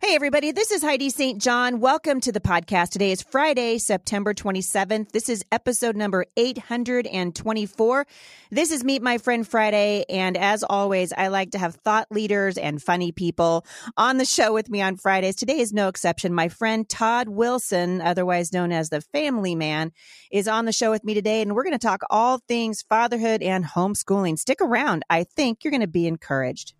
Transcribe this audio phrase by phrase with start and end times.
[0.00, 1.42] Hey, everybody, this is Heidi St.
[1.42, 1.80] John.
[1.80, 2.90] Welcome to the podcast.
[2.90, 5.10] Today is Friday, September 27th.
[5.10, 8.06] This is episode number 824.
[8.52, 10.04] This is Meet My Friend Friday.
[10.08, 13.66] And as always, I like to have thought leaders and funny people
[13.96, 15.34] on the show with me on Fridays.
[15.34, 16.32] Today is no exception.
[16.32, 19.90] My friend Todd Wilson, otherwise known as the Family Man,
[20.30, 21.42] is on the show with me today.
[21.42, 24.38] And we're going to talk all things fatherhood and homeschooling.
[24.38, 25.02] Stick around.
[25.10, 26.74] I think you're going to be encouraged.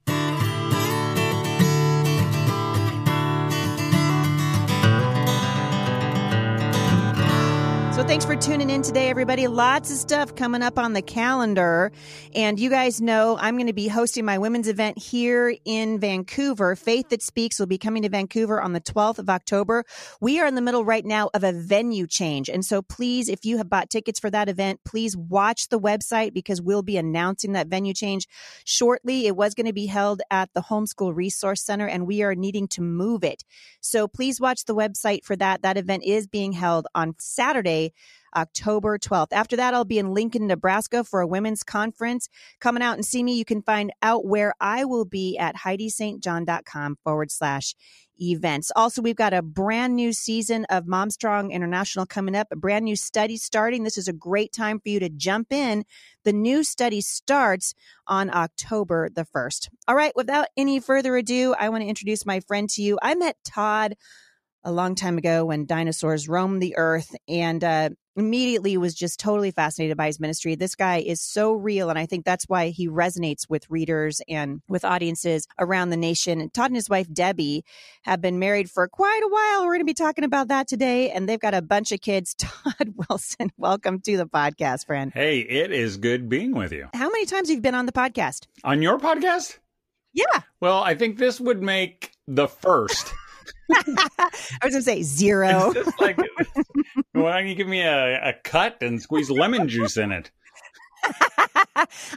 [7.98, 9.48] So thanks for tuning in today, everybody.
[9.48, 11.90] Lots of stuff coming up on the calendar.
[12.32, 16.76] And you guys know I'm going to be hosting my women's event here in Vancouver.
[16.76, 19.82] Faith That Speaks will be coming to Vancouver on the 12th of October.
[20.20, 22.48] We are in the middle right now of a venue change.
[22.48, 26.32] And so please, if you have bought tickets for that event, please watch the website
[26.32, 28.28] because we'll be announcing that venue change
[28.64, 29.26] shortly.
[29.26, 32.68] It was going to be held at the Homeschool Resource Center and we are needing
[32.68, 33.42] to move it.
[33.80, 35.62] So please watch the website for that.
[35.62, 37.87] That event is being held on Saturday,
[38.36, 39.32] October 12th.
[39.32, 42.28] After that, I'll be in Lincoln, Nebraska for a women's conference.
[42.60, 43.34] Coming out and see me.
[43.34, 47.74] You can find out where I will be at HeidiSt.John.com forward slash
[48.20, 48.72] events.
[48.74, 52.84] Also, we've got a brand new season of Mom Strong International coming up, a brand
[52.84, 53.84] new study starting.
[53.84, 55.84] This is a great time for you to jump in.
[56.24, 57.74] The new study starts
[58.06, 59.68] on October the 1st.
[59.86, 62.98] All right, without any further ado, I want to introduce my friend to you.
[63.02, 63.94] I met Todd
[64.64, 69.50] a long time ago when dinosaurs roamed the earth and uh, immediately was just totally
[69.50, 70.54] fascinated by his ministry.
[70.56, 71.88] This guy is so real.
[71.88, 76.40] And I think that's why he resonates with readers and with audiences around the nation.
[76.40, 77.64] And Todd and his wife, Debbie,
[78.02, 79.62] have been married for quite a while.
[79.62, 81.10] We're going to be talking about that today.
[81.10, 82.34] And they've got a bunch of kids.
[82.38, 85.12] Todd Wilson, welcome to the podcast, friend.
[85.14, 86.88] Hey, it is good being with you.
[86.94, 88.46] How many times have you been on the podcast?
[88.64, 89.58] On your podcast?
[90.12, 90.40] Yeah.
[90.60, 93.14] Well, I think this would make the first.
[93.70, 94.30] I
[94.64, 95.70] was going to say zero.
[95.70, 96.18] It's just like,
[97.12, 100.30] why don't you give me a, a cut and squeeze lemon juice in it?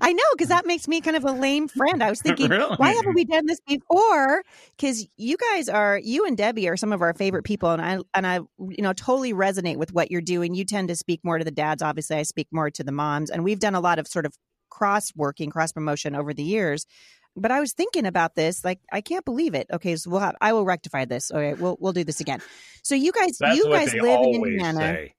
[0.01, 2.03] I know because that makes me kind of a lame friend.
[2.03, 2.75] I was thinking, Really?
[2.77, 4.43] why haven't we done this before?
[4.75, 7.99] Because you guys are, you and Debbie are some of our favorite people, and I
[8.13, 10.55] and I, you know, totally resonate with what you're doing.
[10.55, 11.81] You tend to speak more to the dads.
[11.81, 14.33] Obviously, I speak more to the moms, and we've done a lot of sort of
[14.69, 16.85] cross working, cross promotion over the years.
[17.35, 19.67] But I was thinking about this, like I can't believe it.
[19.71, 21.31] Okay, so we'll have, I will rectify this.
[21.31, 22.41] All right, we'll we'll do this again.
[22.83, 24.79] So you guys, That's you guys live in Indiana.
[24.79, 25.13] say.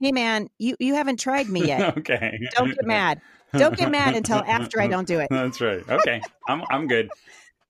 [0.00, 1.96] Hey man, you you haven't tried me yet.
[1.98, 2.38] okay.
[2.54, 3.20] Don't get mad.
[3.54, 5.28] Don't get mad until after I don't do it.
[5.30, 5.88] That's right.
[5.88, 6.20] Okay.
[6.46, 7.08] I'm I'm good.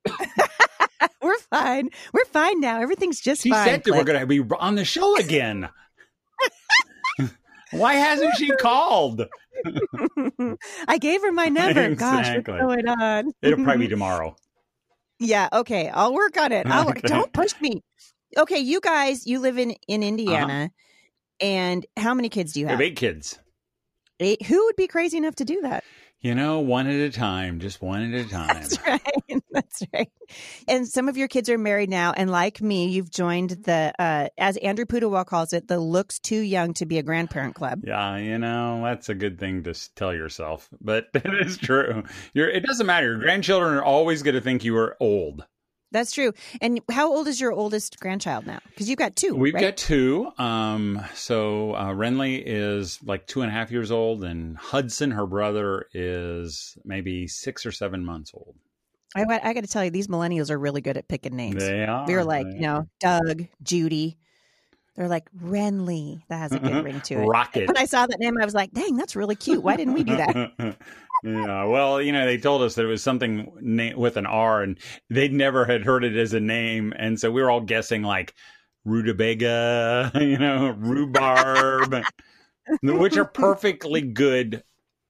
[1.22, 1.90] We're fine.
[2.12, 2.80] We're fine now.
[2.80, 3.64] Everything's just She fine.
[3.66, 5.68] said that we're going to be on the show again.
[7.78, 9.22] Why hasn't she called?
[10.88, 11.94] I gave her my number.
[11.94, 13.32] Gosh, what's going on?
[13.42, 14.36] It'll probably be tomorrow.
[15.18, 15.48] yeah.
[15.52, 15.88] Okay.
[15.88, 16.66] I'll work on it.
[16.66, 17.00] I'll work.
[17.02, 17.82] Don't push me.
[18.36, 18.58] Okay.
[18.58, 20.70] You guys, you live in in Indiana,
[21.40, 22.72] and how many kids do you Uh-huh.
[22.72, 22.80] Have?
[22.80, 23.38] have eight kids.
[24.20, 24.42] Eight.
[24.46, 25.84] Who would be crazy enough to do that?
[26.20, 28.48] You know, one at a time, just one at a time.
[28.48, 29.02] That's right.
[29.52, 30.10] That's right.
[30.68, 34.28] And some of your kids are married now, and like me, you've joined the, uh,
[34.36, 37.82] as Andrew Pudewa calls it, the looks too young to be a grandparent club.
[37.84, 42.02] Yeah, you know, that's a good thing to tell yourself, but it is true.
[42.34, 43.06] You're, it doesn't matter.
[43.06, 45.44] Your grandchildren are always going to think you are old.
[45.92, 46.32] That's true.
[46.60, 48.58] And how old is your oldest grandchild now?
[48.68, 49.34] Because you've got two.
[49.34, 49.60] We've right?
[49.60, 50.30] got two.
[50.36, 55.26] Um, so uh, Renly is like two and a half years old, and Hudson, her
[55.26, 58.56] brother, is maybe six or seven months old.
[59.14, 61.64] I, I got to tell you, these millennials are really good at picking names.
[61.64, 62.04] They are.
[62.06, 64.18] we were like, you know, Doug, Judy.
[64.96, 66.22] They're like Renly.
[66.28, 67.26] That has a good ring to it.
[67.26, 67.68] Rocket.
[67.68, 69.62] When I saw that name, I was like, dang, that's really cute.
[69.62, 70.52] Why didn't we do that?
[71.22, 74.62] yeah, well, you know, they told us that it was something na- with an R,
[74.62, 74.78] and
[75.10, 78.34] they'd never had heard it as a name, and so we were all guessing like
[78.84, 82.04] rutabaga, you know, rhubarb,
[82.82, 84.62] which are perfectly good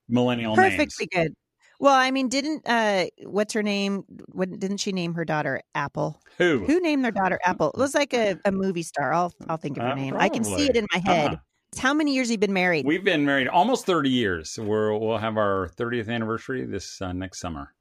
[0.09, 0.73] millennial names.
[0.77, 1.35] Perfectly good.
[1.79, 4.05] Well, I mean, didn't uh, what's her name?
[4.33, 6.23] What, didn't she name her daughter Apple?
[6.39, 6.65] Who?
[6.67, 7.71] Who named their daughter Apple?
[7.73, 9.13] It was like a, a movie star.
[9.13, 10.17] I'll I'll think of her Uh, name.
[10.19, 11.27] I can see it in my head.
[11.27, 11.37] Uh-huh.
[11.79, 12.87] How many years have you been married?
[12.87, 14.59] We've been married almost 30 years.
[14.59, 17.75] We're, we'll have our 30th anniversary this uh, next summer.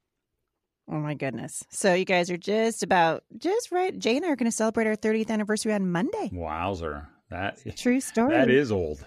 [0.88, 1.64] Oh my goodness.
[1.70, 3.98] So you guys are just about just right.
[3.98, 6.30] Jay and I are going to celebrate our 30th anniversary on Monday.
[6.32, 7.08] Wowzer.
[7.30, 8.34] That True story.
[8.34, 9.04] that is old.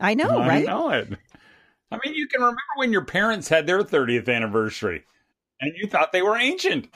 [0.00, 0.66] I know, I right?
[0.66, 1.12] know it.
[1.92, 5.04] I mean, you can remember when your parents had their 30th anniversary
[5.60, 6.88] and you thought they were ancient.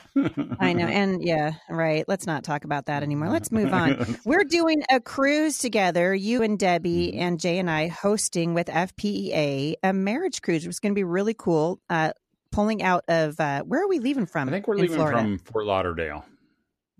[0.61, 0.87] I know.
[0.95, 2.05] And yeah, right.
[2.09, 3.29] Let's not talk about that anymore.
[3.29, 4.17] Let's move on.
[4.25, 7.21] We're doing a cruise together, you and Debbie Mm-hmm.
[7.21, 10.67] and Jay and I hosting with FPEA a marriage cruise.
[10.67, 11.81] It's going to be really cool.
[11.91, 12.13] Uh,
[12.53, 14.49] pulling out of uh, where are we leaving from?
[14.49, 15.19] I think we're leaving Florida?
[15.21, 16.25] from Fort Lauderdale.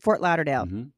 [0.01, 0.91] Fort Lauderdale Mhm.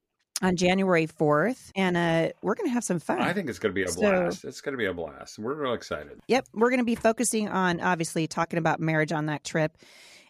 [0.43, 1.71] on January 4th.
[1.77, 3.21] And uh, we're going to have some fun.
[3.21, 4.45] I think it's going to be a So- blast.
[4.47, 5.39] It's going to be a blast.
[5.39, 6.19] We're real excited.
[6.29, 9.77] Yep, we're going to be focusing on obviously talking about marriage on that trip.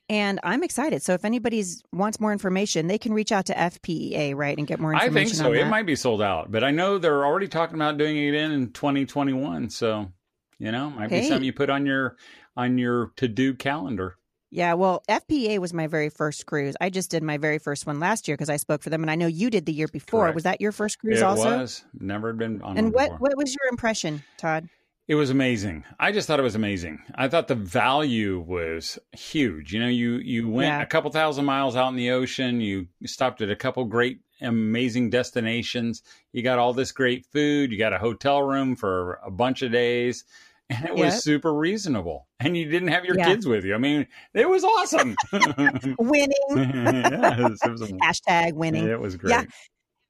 [0.09, 1.03] And I'm excited.
[1.03, 4.79] So if anybody's wants more information, they can reach out to FPEA, right, and get
[4.79, 5.17] more information.
[5.17, 5.53] I think so.
[5.53, 8.53] It might be sold out, but I know they're already talking about doing it in,
[8.53, 9.69] in 2021.
[9.71, 10.13] So,
[10.59, 12.17] you know, might be something you put on your
[12.57, 14.17] on your to do calendar.
[14.53, 16.77] Yeah, well, FPA was my very first cruise.
[16.81, 19.11] I just did my very first one last year because I spoke for them, and
[19.11, 20.23] I know you did the year before.
[20.23, 20.35] Correct.
[20.37, 21.59] Was that your first cruise it also?
[21.59, 23.19] was never been on And one what before.
[23.19, 24.69] what was your impression, Todd?
[25.09, 25.85] It was amazing.
[26.01, 27.01] I just thought it was amazing.
[27.15, 29.73] I thought the value was huge.
[29.73, 30.83] You know, you you went Yeah.
[30.83, 32.61] a couple thousand miles out in the ocean.
[32.61, 36.03] You stopped at a couple great, amazing destinations.
[36.33, 37.71] You got all this great food.
[37.71, 40.25] You got a hotel room for a bunch of days,
[40.71, 42.27] and it was super reasonable.
[42.41, 43.27] And you didn't have your Yeah.
[43.27, 43.77] kids with you.
[43.77, 45.15] I mean, it was awesome.
[46.01, 46.33] Winning.
[46.51, 48.89] yes, it was, a- Hashtag winning.
[48.89, 49.31] it was great.
[49.31, 49.45] Yeah.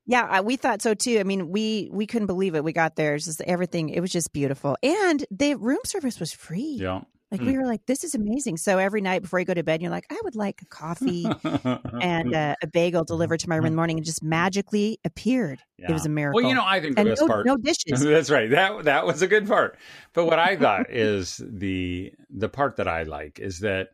[0.07, 1.19] Yeah, we thought so too.
[1.19, 2.63] I mean, we we couldn't believe it.
[2.63, 3.17] We got there.
[3.19, 3.89] Just everything.
[3.91, 6.77] It was just beautiful, and the room service was free.
[6.81, 7.03] Yeah.
[7.33, 7.47] Like Hmm.
[7.49, 8.57] we were like, this is amazing.
[8.57, 11.27] So every night before you go to bed, you're like, I would like a coffee
[12.01, 15.59] and uh, a bagel delivered to my room in the morning, and just magically appeared.
[15.77, 16.41] It was a miracle.
[16.41, 17.45] Well, you know, I think the and best no, part.
[17.47, 18.01] no dishes.
[18.05, 18.49] That's right.
[18.51, 19.77] That that was a good part.
[20.13, 23.89] But what I thought is the the part that I like is that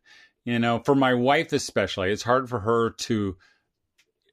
[0.45, 3.39] you know, for my wife especially, it's hard for her to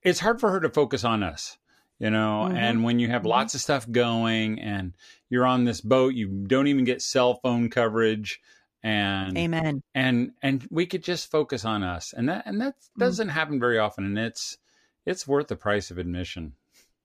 [0.03, 1.57] it's hard for her to focus on us.
[1.99, 2.55] You know, Mhm.
[2.57, 4.93] and when you have lots of stuff going and
[5.29, 8.39] you're on this boat, you don't even get cell phone coverage
[8.81, 9.81] and Amen.
[9.93, 12.13] and and we could just focus on us.
[12.13, 12.99] And that and that Mm.
[12.99, 14.57] doesn't happen very often and it's
[15.05, 16.53] it's worth the price of admission.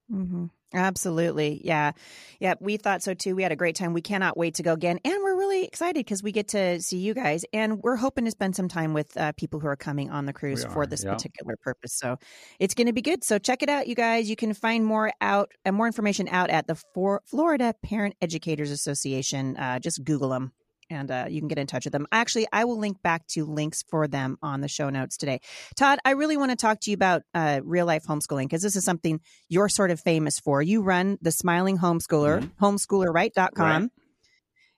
[0.09, 1.61] hmm Absolutely.
[1.63, 1.93] Yeah.
[2.39, 2.55] Yeah.
[2.59, 3.35] We thought so too.
[3.35, 3.93] We had a great time.
[3.93, 4.99] We cannot wait to go again.
[5.03, 7.45] And we're really excited because we get to see you guys.
[7.53, 10.33] And we're hoping to spend some time with uh, people who are coming on the
[10.33, 11.13] cruise We for are, this yeah.
[11.13, 11.93] particular purpose.
[11.93, 12.17] So
[12.59, 13.23] it's going to be good.
[13.23, 14.29] So check it out, you guys.
[14.29, 18.71] You can find more out and more information out at the For- Florida Parent Educators
[18.71, 19.55] Association.
[19.55, 20.51] Uh, just Google them.
[20.89, 22.05] And uh, you can get in touch with them.
[22.11, 25.39] Actually, I will link back to links for them on the show notes today.
[25.75, 28.75] Todd, I really want to talk to you about uh, real life homeschooling because this
[28.75, 30.61] is something you're sort of famous for.
[30.61, 32.51] You run the Smiling Homeschooler, Mhm.
[32.61, 33.81] homeschooler.right.com.
[33.81, 33.89] Right.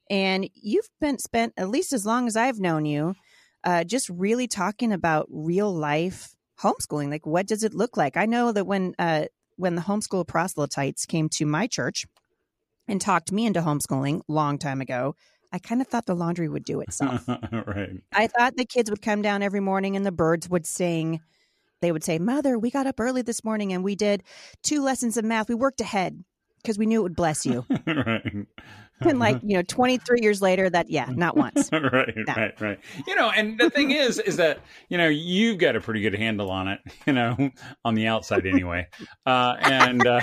[0.10, 3.16] And you've been spent at least as long as I've known you,
[3.66, 7.10] uh, just really talking about real life homeschooling.
[7.10, 8.16] Like, what does it look like?
[8.16, 9.26] I know that when uh,
[9.58, 12.06] when the homeschool proselytes came to my church
[12.88, 15.16] and talked me into homeschooling long time ago,
[15.52, 17.28] I kind of thought the laundry would do itself.
[17.52, 18.02] right.
[18.14, 21.22] I thought the kids would come down every morning and the birds would sing.
[21.82, 24.24] They would say, Mother, we got up early this morning and we did
[24.64, 25.48] two lessons of math.
[25.48, 26.24] We worked ahead
[26.62, 27.66] because we knew it would bless you.
[27.88, 28.46] right.
[29.02, 31.70] And like, you know, 23 years later, that, yeah, not once.
[31.72, 32.34] right, No.
[32.36, 32.80] right, right.
[33.08, 36.16] You know, and the thing is, is that you know you've got a pretty good
[36.16, 36.80] handle on it.
[37.08, 37.52] You know,
[37.86, 38.88] on the outside anyway,
[39.26, 40.22] uh, and uh,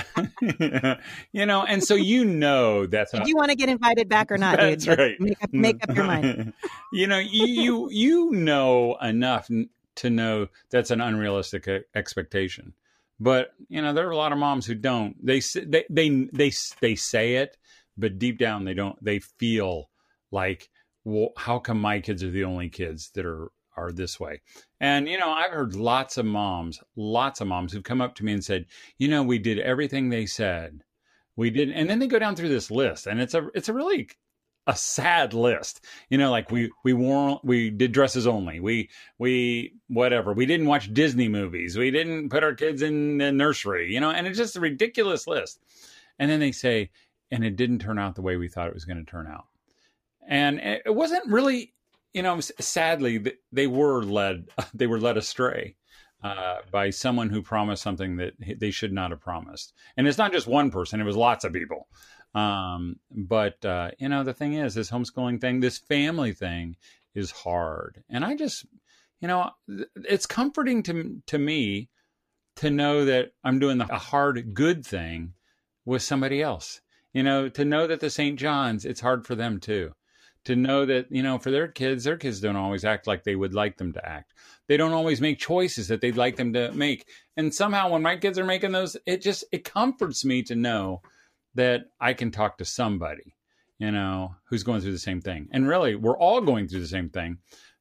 [1.33, 4.37] you know, and so you know that's Do you want to get invited back or
[4.37, 4.99] not, That's dude?
[4.99, 5.21] Right.
[5.21, 6.53] Make up, make up your mind.
[6.93, 9.49] you know, you you you know enough
[9.97, 12.75] to know that's an unrealistic expectation.
[13.21, 15.15] But you know, there are a lot of moms who don't.
[15.25, 17.57] They they they they they say it,
[17.97, 19.03] but deep down they don't.
[19.03, 19.91] They feel
[20.31, 20.69] like,
[21.05, 24.43] well, how come my kids are the only kids that are are this way?
[24.81, 28.25] And you know, I've heard lots of moms, lots of moms who've come up to
[28.25, 28.67] me and said,
[28.99, 30.83] you know, we did everything they said.
[31.37, 33.75] We did, and then they go down through this list, and it's a it's a
[33.75, 34.09] really
[34.67, 35.85] a sad list.
[36.09, 38.61] You know, like we we wore we did dresses only.
[38.61, 40.33] We we whatever.
[40.33, 41.77] We didn't watch Disney movies.
[41.77, 43.93] We didn't put our kids in the nursery.
[43.93, 45.61] You know, and it's just a ridiculous list.
[46.19, 46.91] And then they say,
[47.35, 49.47] and it didn't turn out the way we thought it was going to turn out.
[50.27, 51.75] And it wasn't really,
[52.13, 55.77] you know, sadly they were led they were led astray.
[56.23, 60.33] Uh, by someone who promised something that they should not have promised, and it's not
[60.33, 61.87] just one person; it was lots of people.
[62.35, 66.77] Um, but uh, you know, the thing is, this homeschooling thing, this family thing,
[67.15, 68.65] is hard, and I just,
[69.21, 69.51] you know,
[69.97, 71.91] it's comforting to to me
[72.57, 75.35] to know that I'm doing a hard, good thing
[75.85, 76.81] with somebody else.
[77.15, 78.39] You know, to know that the St.
[78.39, 79.93] John's, it's hard for them too.
[80.45, 83.37] To know that, you know, for their kids, their kids don't always act like they
[83.37, 84.35] would like them to act.
[84.67, 87.09] They don't always make choices that they'd like them to make.
[87.37, 91.01] And somehow when my kids are making those, it just it comforts me to know
[91.55, 93.37] that I can talk to somebody,
[93.79, 95.49] you know, who's going through the same thing.
[95.51, 97.39] And really, we're all going through the same thing.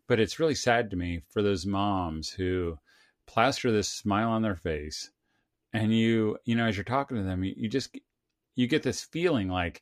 [0.07, 2.77] But it's really sad to me for those moms who
[3.25, 5.09] plaster this smile on their face
[5.73, 7.97] and you you know as you're talking to them you, you just
[8.55, 9.81] you get this feeling like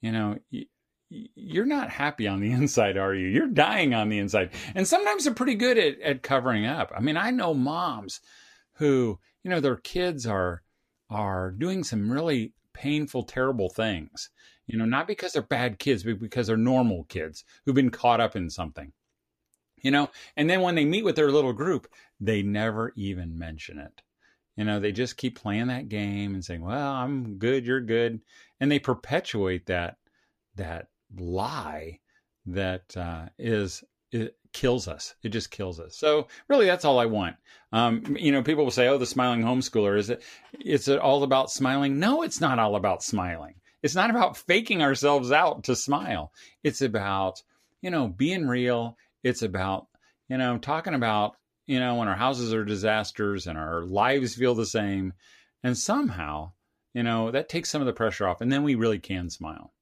[0.00, 0.66] you know you,
[1.08, 3.28] you're not happy on the inside are you?
[3.28, 4.50] You're dying on the inside.
[4.74, 6.92] And sometimes they're pretty good at, at covering up.
[6.94, 8.20] I mean i know moms
[8.74, 10.62] who you know their kids are
[11.10, 14.30] are doing some really painful terrible things
[14.66, 18.20] you know not because they're bad kids but because they're normal kids who've been caught
[18.20, 18.92] up in something
[19.82, 20.10] you know?
[20.36, 21.88] And then when they meet with their little group
[22.20, 24.02] they never even mention it
[24.56, 28.20] you know, they just keep playing that game and saying, "Well, I'm good, you're good,"
[28.60, 29.96] and they perpetuate that
[30.56, 32.00] that lie
[32.46, 35.14] that uh, is it kills us.
[35.22, 35.96] It just kills us.
[35.96, 37.36] So really, that's all I want.
[37.72, 40.22] Um, you know, people will say, "Oh, the smiling homeschooler is it?
[40.64, 43.54] Is it all about smiling?" No, it's not all about smiling.
[43.82, 46.32] It's not about faking ourselves out to smile.
[46.62, 47.42] It's about
[47.82, 48.96] you know being real.
[49.22, 49.86] It's about
[50.28, 51.36] you know talking about
[51.70, 55.12] you know, when our houses are disasters and our lives feel the same.
[55.62, 56.50] And somehow,
[56.94, 58.40] you know, that takes some of the pressure off.
[58.40, 59.72] And then we really can smile.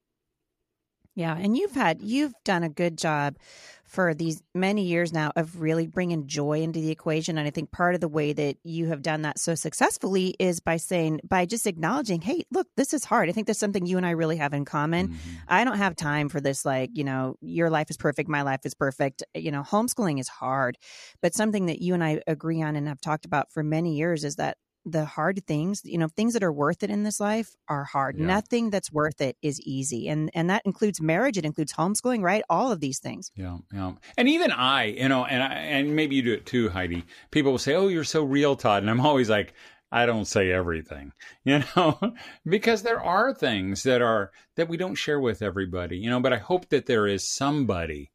[1.19, 1.35] Yeah.
[1.37, 3.35] And you've had, you've done a good job
[3.83, 7.37] for these many years now of really bringing joy into the equation.
[7.37, 10.61] And I think part of the way that you have done that so successfully is
[10.61, 13.27] by saying, by just acknowledging, hey, look, this is hard.
[13.27, 15.09] I think there's something you and I really have in common.
[15.09, 15.29] Mm-hmm.
[15.49, 18.61] I don't have time for this, like, you know, your life is perfect, my life
[18.63, 19.21] is perfect.
[19.35, 20.77] You know, homeschooling is hard.
[21.21, 24.23] But something that you and I agree on and have talked about for many years
[24.23, 24.55] is that
[24.85, 28.17] the hard things you know things that are worth it in this life are hard.
[28.17, 28.25] Yeah.
[28.25, 32.43] nothing that's worth it is easy and and that includes marriage it includes homeschooling right?
[32.49, 33.31] All of these things.
[33.35, 33.93] Yeah yeah.
[34.17, 37.03] And even i you know and I, and maybe you do it too heidi.
[37.31, 39.53] People will say oh you're so real todd and i'm always like
[39.91, 41.99] I don't say everything, you know,
[42.45, 46.33] because there are things that are that we don't share with everybody, you know, but
[46.33, 48.11] I hope that there is somebody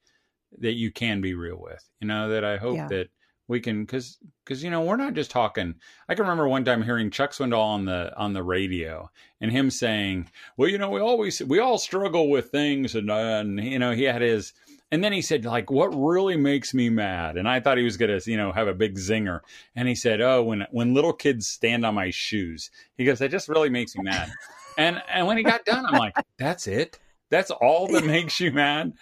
[0.58, 2.88] that you can be real with, you know, that I hope yeah.
[2.88, 3.08] that
[3.48, 5.74] we can because because you know we're not just talking
[6.08, 9.10] i can remember one time hearing chuck swindoll on the on the radio
[9.40, 13.14] and him saying well you know we always we all struggle with things and, uh,
[13.14, 14.52] and you know he had his
[14.94, 17.36] and then he said like what really makes me mad?
[17.36, 19.40] And i thought he was gonna you know have a big zinger.
[19.74, 22.70] And he said oh when when little kids stand on my shoes.
[22.96, 24.30] He goes that just really makes me mad.
[24.78, 26.98] And and when he got done i'm like that's it?
[27.28, 28.92] That's all that makes you mad?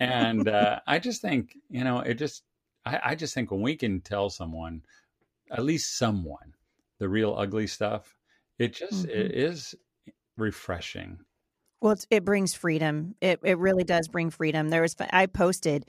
[0.00, 2.42] And uh, i just think you know it just
[2.86, 4.82] I, I just think when we can tell someone,
[5.50, 6.54] at least someone,
[6.98, 8.16] the real ugly stuff,
[8.58, 9.10] it just mm-hmm.
[9.10, 9.74] it is
[10.36, 11.18] refreshing.
[11.82, 13.16] Well, it brings freedom.
[13.20, 14.70] It it really does bring freedom.
[14.70, 15.84] There was I posted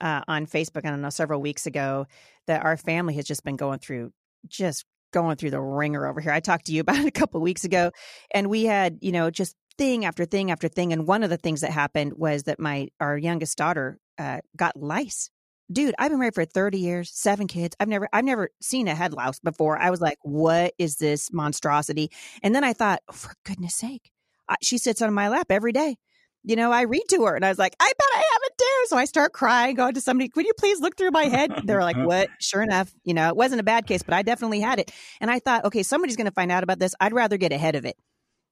[0.00, 2.06] uh, on Facebook, I don't know, several weeks ago
[2.46, 4.12] that our family has just been going through
[4.48, 6.32] just going through the wringer over here.
[6.32, 7.92] I talked to you about it a couple weeks ago,
[8.32, 10.92] and we had you know just thing after thing after thing.
[10.92, 14.76] And one of the things that happened was that my our youngest daughter uh, got
[14.76, 15.30] lice
[15.72, 17.76] dude, I've been married for 30 years, seven kids.
[17.78, 19.78] I've never, I've never seen a head louse before.
[19.78, 22.10] I was like, what is this monstrosity?
[22.42, 24.10] And then I thought, oh, for goodness sake,
[24.48, 25.96] I, she sits on my lap every day.
[26.42, 28.52] You know, I read to her and I was like, I bet I have it
[28.58, 28.86] there.
[28.86, 31.52] So I start crying, going to somebody, would you please look through my head?
[31.64, 32.30] They're like, what?
[32.40, 34.90] Sure enough, you know, it wasn't a bad case, but I definitely had it.
[35.20, 36.94] And I thought, okay, somebody's going to find out about this.
[36.98, 37.96] I'd rather get ahead of it.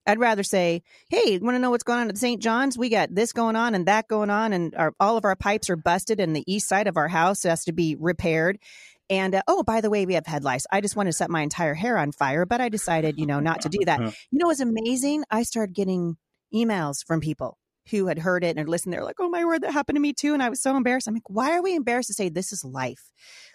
[0.06, 2.40] I'd rather say, "Hey, you want to know what's going on at St.
[2.42, 2.78] John's?
[2.78, 5.68] We got this going on and that going on, and our, all of our pipes
[5.68, 8.58] are busted, and the east side of our house has to be repaired."
[9.10, 10.66] And uh, oh, by the way, we have head lice.
[10.70, 13.40] I just wanted to set my entire hair on fire, but I decided, you know,
[13.40, 14.00] not to do that.
[14.30, 15.24] You know, it was amazing.
[15.30, 16.16] I started getting
[16.54, 17.58] emails from people
[17.90, 18.92] who had heard it and listened.
[18.92, 21.08] They're like, "Oh my word, that happened to me too," and I was so embarrassed.
[21.08, 23.12] I'm like, "Why are we embarrassed to say this is life?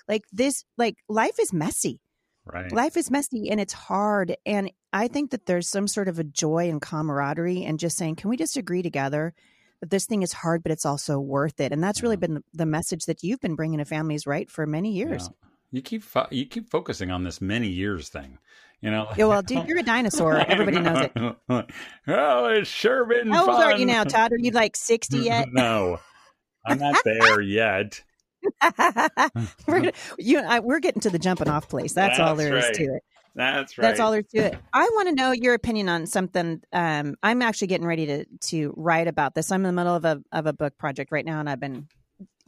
[0.07, 1.99] Like this, like life is messy."
[2.45, 2.71] Right.
[2.71, 4.35] Life is messy and it's hard.
[4.45, 8.17] And I think that there's some sort of a joy and camaraderie and just saying,
[8.17, 9.33] can we just agree together
[9.79, 11.71] that this thing is hard, but it's also worth it?
[11.71, 12.03] And that's yeah.
[12.03, 15.29] really been the, message that you've been bringing to families, right, for many years.
[15.29, 15.49] Yeah.
[15.71, 18.37] You keep fo- you keep focusing on this many years thing,
[18.79, 19.07] you know.
[19.17, 20.37] Yeah, well, dude, you're a dinosaur.
[20.47, 21.11] Everybody knows it.
[22.07, 23.31] oh, it's sure been.
[23.31, 23.73] How old fun.
[23.73, 24.33] are you now, Todd?
[24.33, 25.47] Are you like sixty yet?
[25.51, 25.99] no,
[26.63, 28.03] I'm not there yet.
[29.67, 31.93] we're, you I, we're getting to the jumping off place.
[31.93, 32.63] That's, That's all there right.
[32.63, 33.03] is to it.
[33.35, 33.83] That's right.
[33.83, 34.59] That's all there's to it.
[34.71, 36.61] I want to know your opinion on something.
[36.71, 39.51] Um, I'm actually getting ready to to write about this.
[39.51, 41.87] I'm in the middle of a of a book project right now, and I've been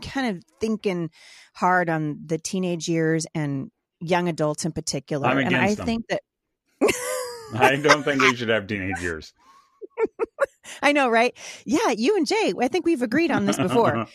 [0.03, 1.09] kind of thinking
[1.55, 5.27] hard on the teenage years and young adults in particular.
[5.27, 5.85] and I them.
[5.85, 6.21] think that
[7.55, 9.33] I don't think we should have teenage years.
[10.81, 11.35] I know, right?
[11.65, 14.07] Yeah, you and Jay, I think we've agreed on this before.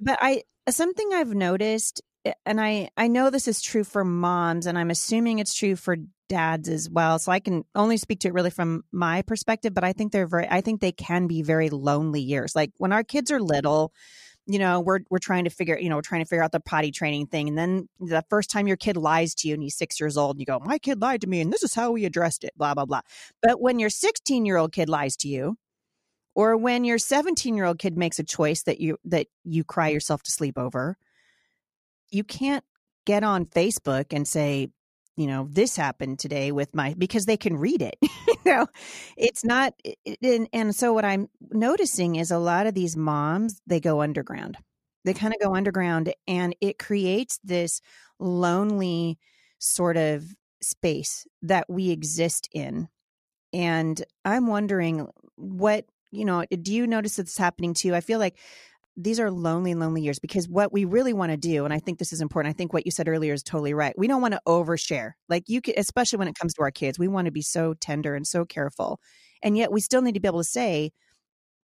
[0.00, 4.66] But I something I've noticed eh, and I I know this is true for moms
[4.66, 5.96] and I'm assuming it's true for
[6.28, 7.18] dads as well.
[7.18, 10.26] So I can only speak to it really from my perspective, but I think they're
[10.26, 12.54] very I think they can be very lonely years.
[12.54, 13.92] Like when our kids are little,
[14.46, 16.60] you know, we're we're trying to figure, you know, we're trying to figure out the
[16.60, 17.48] potty training thing.
[17.48, 20.36] And then the first time your kid lies to you and he's six years old,
[20.36, 22.52] and you go, My kid lied to me and this is how we addressed it,
[22.56, 23.02] blah, blah, blah.
[23.42, 25.56] But when your 16 year old kid lies to you,
[26.36, 29.88] or when your 17 year old kid makes a choice that you that you cry
[29.88, 30.96] yourself to sleep over,
[32.10, 32.62] you can't
[33.06, 34.68] get on Facebook and say,
[35.16, 38.66] you know this happened today with my because they can read it you know?
[39.16, 39.72] It's not
[40.22, 44.58] and, and so what i'm noticing is a lot of these moms they go underground.
[45.06, 47.80] They kind of go underground and it creates this
[48.18, 49.18] lonely
[49.58, 50.24] sort of
[50.60, 52.88] space that we exist in.
[53.54, 58.36] And i'm wondering what you know do you notice it's happening too i feel like
[58.96, 61.98] these are lonely, lonely years because what we really want to do, and I think
[61.98, 62.54] this is important.
[62.54, 63.94] I think what you said earlier is totally right.
[63.96, 65.12] We don't want to overshare.
[65.28, 67.74] Like you can, especially when it comes to our kids, we want to be so
[67.74, 68.98] tender and so careful.
[69.42, 70.92] And yet we still need to be able to say,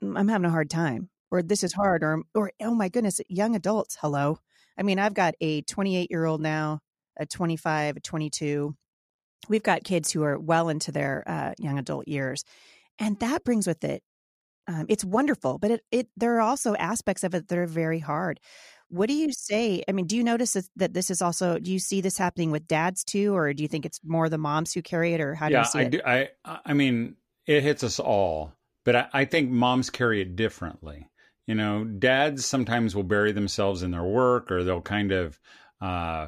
[0.01, 3.20] mm, I'm having a hard time, or this is hard, or, or, oh my goodness,
[3.27, 4.39] young adults, hello.
[4.77, 6.79] I mean, I've got a 28 year old now,
[7.20, 8.74] a 25, a 22.
[9.50, 12.46] We've got kids who are well into their uh, young adult years.
[13.00, 14.01] And that brings with it
[14.67, 18.00] um, it's wonderful, but it, it there are also aspects of it that are very
[18.00, 18.39] hard.
[18.89, 19.83] What do you say?
[19.88, 21.59] I mean, do you notice that this is also?
[21.59, 24.38] Do you see this happening with dads too, or do you think it's more the
[24.38, 25.91] moms who carry it, or how do yeah, you see I it?
[25.91, 26.29] Do, I
[26.65, 28.53] I mean, it hits us all,
[28.86, 31.09] but I, I think moms carry it differently.
[31.47, 35.39] You know, dads sometimes will bury themselves in their work, or they'll kind of
[35.81, 36.27] uh,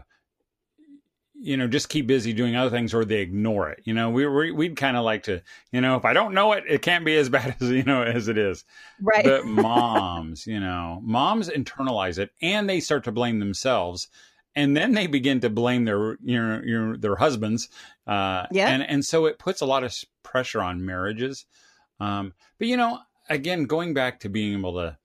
[1.41, 3.81] you know, just keep busy doing other things or they ignore it.
[3.85, 5.41] You know, we, we we'd kind of like to,
[5.71, 8.03] you know, if I don't know it, it can't be as bad as, you know,
[8.03, 8.65] as it is.
[9.01, 9.23] Right.
[9.23, 14.09] But moms, you know, moms internalize it and they start to blame themselves.
[14.55, 17.69] And then they begin to blame their, you know, your, their husbands.
[18.05, 18.69] Uh, yeah.
[18.69, 21.45] And, and so it puts a lot of pressure on marriages.
[21.99, 22.99] Um, but, you know,
[23.29, 24.97] again, going back to being able to,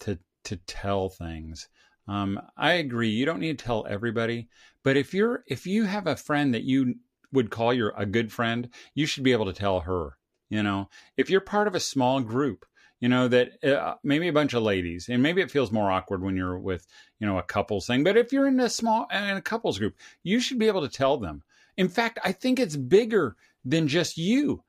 [0.00, 1.68] to, to tell things,
[2.10, 3.10] um, I agree.
[3.10, 4.48] You don't need to tell everybody,
[4.82, 6.96] but if you're if you have a friend that you
[7.32, 10.16] would call your a good friend, you should be able to tell her.
[10.48, 12.66] You know, if you're part of a small group,
[12.98, 16.20] you know that uh, maybe a bunch of ladies, and maybe it feels more awkward
[16.20, 16.84] when you're with
[17.20, 18.02] you know a couples thing.
[18.02, 19.94] But if you're in a small in a couples group,
[20.24, 21.44] you should be able to tell them.
[21.76, 24.64] In fact, I think it's bigger than just you.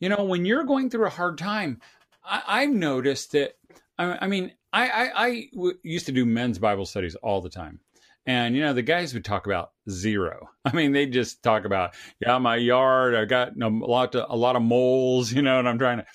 [0.00, 1.82] You know, when you're going through a hard time,
[2.24, 3.58] I, I've noticed that.
[3.98, 7.50] I, I mean, I, I, I w- used to do men's Bible studies all the
[7.50, 7.80] time.
[8.28, 10.50] And, you know, the guys would talk about zero.
[10.64, 14.36] I mean, they just talk about, yeah, my yard, I got a lot, of, a
[14.36, 16.06] lot of moles, you know, and I'm trying to,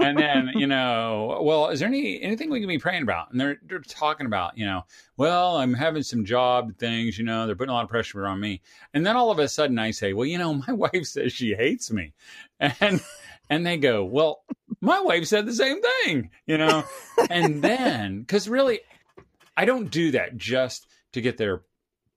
[0.00, 3.30] and then, you know, well, is there any, anything we can be praying about?
[3.30, 4.82] And they're, they're talking about, you know,
[5.16, 8.40] well, I'm having some job things, you know, they're putting a lot of pressure on
[8.40, 8.62] me.
[8.92, 11.54] And then all of a sudden I say, well, you know, my wife says she
[11.54, 12.14] hates me.
[12.58, 13.00] And,
[13.48, 14.42] and they go, well,
[14.80, 16.84] my wife said the same thing, you know?
[17.28, 18.80] and then, because really,
[19.56, 21.62] I don't do that just to get their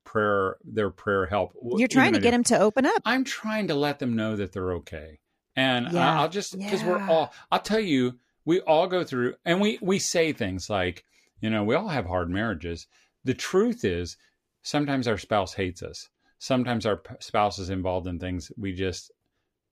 [0.05, 1.53] prayer, their prayer help.
[1.75, 3.01] You're trying to get them to open up.
[3.05, 5.19] I'm trying to let them know that they're okay.
[5.55, 6.19] And yeah.
[6.19, 6.89] I'll just, because yeah.
[6.89, 11.03] we're all, I'll tell you, we all go through, and we, we say things like,
[11.41, 12.87] you know, we all have hard marriages.
[13.23, 14.17] The truth is,
[14.63, 16.09] sometimes our spouse hates us.
[16.39, 19.11] Sometimes our spouse is involved in things we just,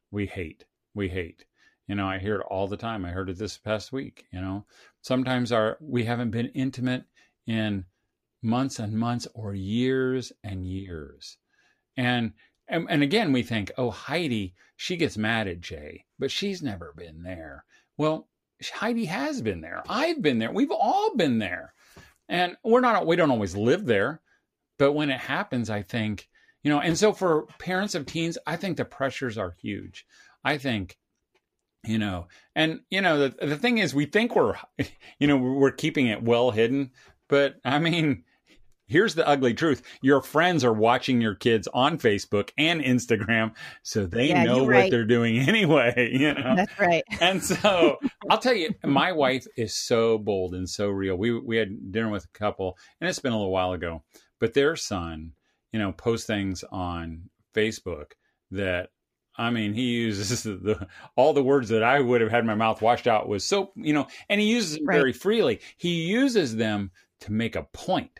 [0.10, 0.66] we hate.
[0.94, 1.46] We hate.
[1.92, 3.04] You know, I hear it all the time.
[3.04, 4.24] I heard it this past week.
[4.32, 4.66] You know,
[5.02, 7.04] sometimes our we haven't been intimate
[7.46, 7.84] in
[8.42, 11.36] months and months or years and years.
[11.98, 12.32] And
[12.70, 16.94] and, and again, we think, oh, Heidi, she gets mad at Jay, but she's never
[16.96, 17.66] been there.
[17.98, 18.30] Well,
[18.74, 19.84] Heidi has been there.
[19.90, 20.54] I've been there.
[20.54, 21.74] We've all been there.
[22.30, 24.22] And we're not we don't always live there,
[24.80, 26.30] but when it happens, I think,
[26.64, 30.06] you know, and so for parents of teens, I think the pressures are huge.
[30.46, 30.98] I think
[31.84, 34.56] you know and you know the, the thing is we think we're
[35.20, 36.92] you know we're keeping it well hidden
[37.28, 38.24] but i mean
[38.92, 39.84] here's the ugly truth.
[40.02, 44.70] Your friends are watching your kids on facebook and instagram so they yeah, know what
[44.70, 44.92] right.
[44.92, 46.56] they're doing anyway you know?
[46.56, 47.04] That's right.
[47.22, 47.98] And so
[48.30, 51.16] i'll tell you my wife is so bold and so real.
[51.16, 54.04] We we had dinner with a couple and it's been a little while ago
[54.40, 55.32] but their son
[55.72, 58.12] you know posts things on facebook
[58.52, 58.90] that
[59.38, 62.82] I mean, he uses the, all the words that I would have had my mouth
[62.82, 64.98] washed out with soap, you know, and he uses them right.
[64.98, 65.62] very freely.
[65.78, 66.92] He uses them
[67.22, 68.20] to make a point.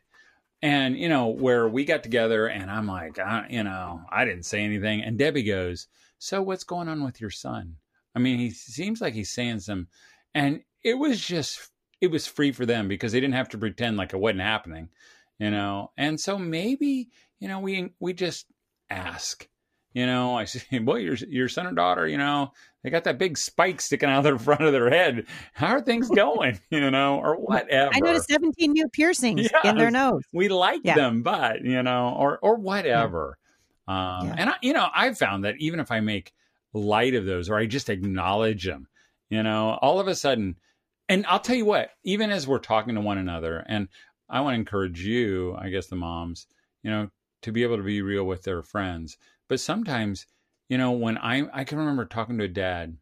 [0.64, 4.46] And, you know, where we got together and I'm like, I, you know, I didn't
[4.46, 5.02] say anything.
[5.02, 5.88] And Debbie goes,
[6.20, 7.78] So what's going on with your son?
[8.16, 9.88] I mean, he seems like he's saying some,
[10.34, 11.70] and it was just
[12.02, 14.90] it was free for them because they didn't have to pretend like it wasn't happening,
[15.40, 15.92] you know.
[15.98, 18.48] And so maybe you know we we just
[18.90, 19.48] ask,
[19.94, 20.38] you know.
[20.38, 22.52] I say, boy, your your son or daughter, you know,
[22.84, 25.26] they got that big spike sticking out of the front of their head.
[25.54, 27.92] How are things going, you know, or whatever?
[27.94, 30.24] I noticed 17 new piercings yes, in their nose.
[30.34, 30.96] We like yeah.
[30.96, 33.38] them, but you know, or or whatever.
[33.88, 34.18] Yeah.
[34.20, 34.36] Um, yeah.
[34.38, 36.32] And I, you know, I've found that even if I make
[36.74, 38.88] light of those or I just acknowledge them,
[39.30, 40.56] you know, all of a sudden
[41.12, 43.90] and I'll tell you what, even as we're talking to one another, and
[44.30, 46.48] I want to encourage you, I guess the moms,
[46.84, 47.10] you know,
[47.42, 49.18] to be able to be real with their friends.
[49.48, 50.26] But sometimes,
[50.70, 52.98] you know, when I I can remember talking to a dad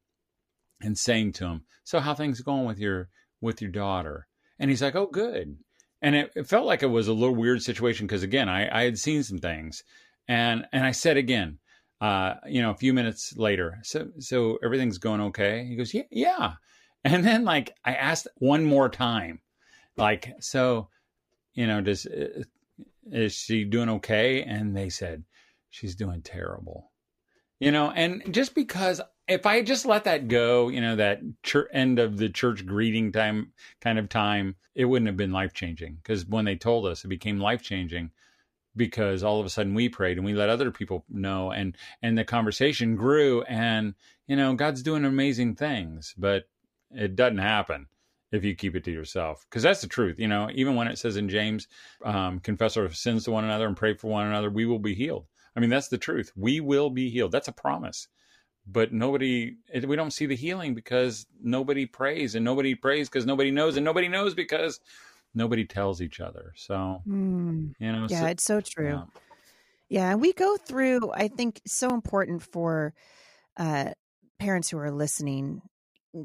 [0.82, 3.10] and saying to him, "So how things going with your
[3.41, 4.28] with your daughter?"
[4.60, 5.58] And he's like, "Oh, good."
[6.02, 8.84] And it, it felt like it was a little weird situation because again, I, I
[8.84, 9.84] had seen some things,
[10.28, 11.60] and and I said again,
[12.02, 15.65] uh, you know, a few minutes later, so so everything's going okay.
[15.65, 16.54] He goes, yeah, yeah.
[17.04, 19.41] And then like I asked one more time,
[19.97, 20.89] like, so,
[21.54, 22.43] you know, does uh,
[23.12, 24.43] is she doing okay?
[24.43, 25.24] And they said
[25.69, 26.91] she's doing terrible.
[27.60, 31.67] You know, and just because if I just let that go, you know, that church,
[31.74, 35.95] end of the church greeting time kind of time, it wouldn't have been life changing.
[35.95, 38.12] Because when they told us, it became life changing
[38.76, 42.17] because all of a sudden we prayed and we let other people know, and and
[42.17, 43.93] the conversation grew, and
[44.28, 46.13] you know, God's doing amazing things.
[46.17, 46.45] But
[46.91, 47.88] it doesn't happen
[48.32, 50.98] if you keep it to yourself because that's the truth you know even when it
[50.98, 51.68] says in james
[52.06, 54.94] um, confess our sins to one another and pray for one another we will be
[54.94, 55.26] healed.
[55.56, 56.32] I mean that's the truth.
[56.36, 57.32] We will be healed.
[57.32, 58.08] That's a promise.
[58.68, 63.52] But nobody we don't see the healing because nobody prays and nobody prays because nobody
[63.52, 64.80] knows and nobody knows because
[65.34, 66.54] nobody tells each other.
[66.56, 68.88] So mm, you know yeah so, it's so true.
[68.89, 69.04] yeah.
[69.89, 72.94] yeah we go through i think so important for
[73.58, 73.92] uh
[74.39, 75.62] parents who are listening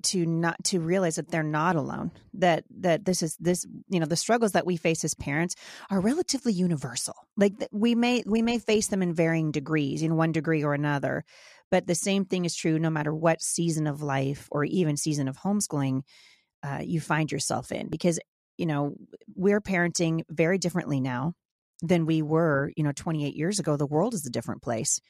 [0.02, 4.06] to not to realize that they're not alone that that this is this you know
[4.06, 5.54] the struggles that we face as parents
[5.90, 7.14] are relatively universal.
[7.36, 11.24] Like we may we may face them in varying degrees in one degree or another
[11.74, 15.26] but the same thing is true no matter what season of life or even season
[15.26, 16.02] of homeschooling
[16.62, 17.88] uh, you find yourself in.
[17.88, 18.20] Because
[18.56, 18.94] you know
[19.34, 21.32] we're parenting very differently now
[21.82, 23.76] than we were you know 28 years ago.
[23.76, 25.00] The world is a different place.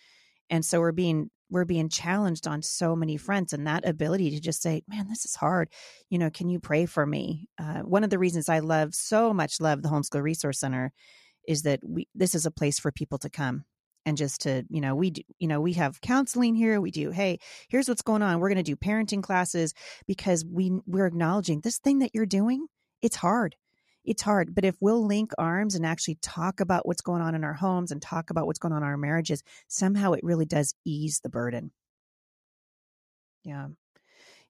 [0.49, 4.41] And so we're being we're being challenged on so many fronts and that ability to
[4.41, 5.69] just say man this is hard.
[6.11, 7.49] You know can you pray for me?
[7.59, 10.93] Uh, one of the reasons i love so much love the homeschool resource center
[11.47, 13.65] is that we this is a place for people to come
[14.07, 16.81] and just to you know we do, you know we have counseling here.
[16.81, 18.41] We do hey here's what's going on.
[18.41, 19.75] We're going to do parenting classes
[20.07, 22.67] because we we're acknowledging this thing that you're doing
[23.03, 23.55] it's hard
[24.05, 24.55] it's hard.
[24.55, 27.91] But if we'll link arms and actually talk about what's going on in our homes
[27.91, 31.31] and talk about what's going on in our marriages, somehow it really does ease the
[31.31, 31.71] burden.
[33.45, 33.69] Yeah.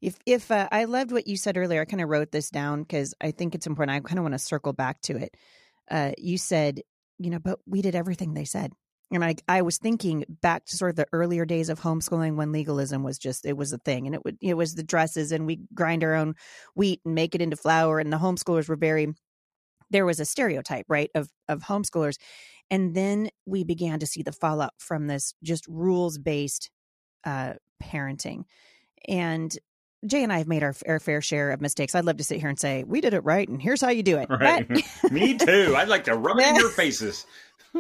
[0.01, 2.83] If if uh, I loved what you said earlier, I kind of wrote this down
[2.83, 3.97] because I think it's important.
[3.97, 5.35] I kind of want to circle back to it.
[5.91, 6.81] Uh, you said,
[7.19, 8.73] you know, but we did everything they said.
[9.11, 12.53] And I, I was thinking back to sort of the earlier days of homeschooling when
[12.53, 15.47] legalism was just it was a thing, and it would it was the dresses, and
[15.47, 16.35] we grind our own
[16.75, 19.15] wheat and make it into flour, and the homeschoolers were very
[19.95, 22.17] there was a stereotype, right, of of homeschoolers.
[22.69, 26.71] And then we began to see the fallout from this just rules based
[27.25, 28.43] uh, parenting.
[29.07, 29.57] And
[30.05, 31.95] Jay and I have made our, our, fair share of mistakes.
[31.95, 34.03] I'd love to sit here and say we did it right, and here's how you
[34.03, 34.29] do it.
[34.29, 34.67] Right.
[34.69, 35.75] But, Me too.
[35.77, 37.25] I'd like to rub it in your faces.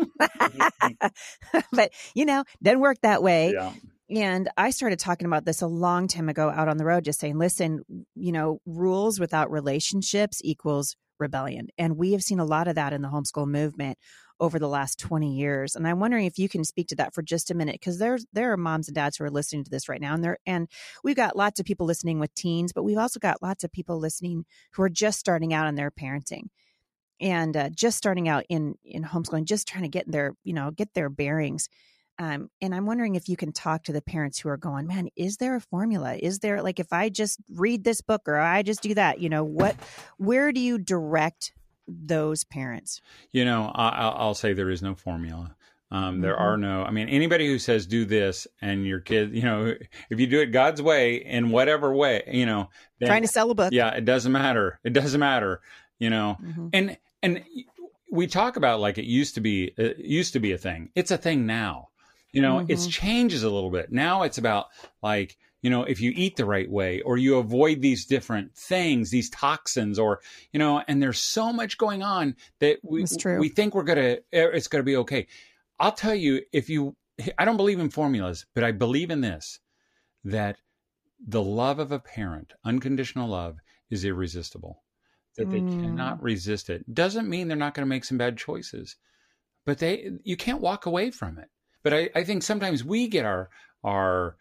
[1.72, 3.52] but you know, doesn't work that way.
[3.54, 3.72] Yeah.
[4.10, 7.18] And I started talking about this a long time ago out on the road, just
[7.18, 7.82] saying, listen,
[8.14, 11.68] you know, rules without relationships equals rebellion.
[11.78, 13.98] And we have seen a lot of that in the homeschool movement
[14.40, 15.76] over the last 20 years.
[15.76, 18.26] And I'm wondering if you can speak to that for just a minute because there's
[18.32, 20.68] there are moms and dads who are listening to this right now and there and
[21.04, 23.98] we've got lots of people listening with teens, but we've also got lots of people
[23.98, 26.48] listening who are just starting out in their parenting
[27.20, 30.70] and uh, just starting out in in homeschooling, just trying to get their, you know,
[30.70, 31.68] get their bearings.
[32.18, 35.08] Um, and I'm wondering if you can talk to the parents who are going, man,
[35.16, 36.14] is there a formula?
[36.14, 39.28] Is there like if I just read this book or I just do that, you
[39.28, 39.74] know, what,
[40.18, 41.52] where do you direct
[41.88, 43.00] those parents?
[43.32, 45.56] You know, I, will say there is no formula.
[45.90, 46.42] Um, there mm-hmm.
[46.42, 49.74] are no, I mean, anybody who says do this and your kid, you know,
[50.10, 53.50] if you do it God's way in whatever way, you know, then, trying to sell
[53.50, 53.72] a book.
[53.72, 54.80] Yeah, it doesn't matter.
[54.82, 55.60] It doesn't matter,
[55.98, 56.68] you know, mm-hmm.
[56.72, 57.44] and, and
[58.10, 60.90] we talk about like it used to be, it used to be a thing.
[60.94, 61.88] It's a thing now.
[62.34, 62.72] You know, mm-hmm.
[62.72, 63.92] it's changes a little bit.
[63.92, 64.66] Now it's about
[65.02, 69.10] like, you know, if you eat the right way or you avoid these different things,
[69.10, 70.20] these toxins or,
[70.52, 73.06] you know, and there's so much going on that we
[73.38, 75.26] we think we're going to eh, it's going to be okay.
[75.78, 76.96] I'll tell you if you
[77.38, 79.60] I don't believe in formulas, but I believe in this
[80.24, 80.56] that
[81.26, 83.58] the love of a parent, unconditional love,
[83.90, 84.82] is irresistible.
[85.36, 85.80] That they Mm.
[85.80, 86.92] cannot resist it.
[86.92, 88.96] Doesn't mean they're not going to make some bad choices,
[89.64, 91.48] but they you can't walk away from it.
[91.84, 93.48] But I, I think sometimes we get our
[93.84, 94.36] our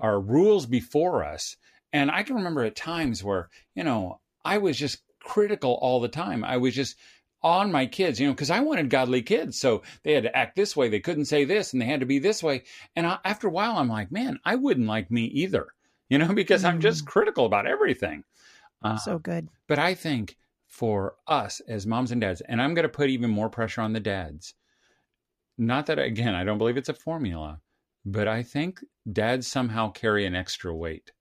[0.00, 1.56] our rules before us.
[1.92, 6.08] And I can remember at times where, you know, I was just critical all the
[6.08, 6.44] time.
[6.44, 6.96] I was just
[7.42, 9.58] on my kids, you know, because I wanted godly kids.
[9.58, 10.88] So they had to act this way.
[10.88, 12.64] They couldn't say this and they had to be this way.
[12.94, 15.68] And I, after a while, I'm like, man, I wouldn't like me either,
[16.08, 18.24] you know, because I'm just critical about everything.
[18.82, 19.48] Uh, So good.
[19.66, 23.30] but I think for us as moms and dads, and I'm going to put even
[23.30, 24.54] more pressure on the dads.
[25.58, 27.60] Not that, again, I don't believe it's a formula,
[28.04, 31.12] but I think dads somehow carry an extra weight.